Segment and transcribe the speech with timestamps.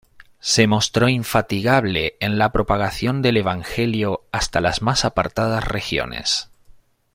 [0.39, 6.49] Se mostró infatigable en la propagación del Evangelio hasta las más apartadas regiones.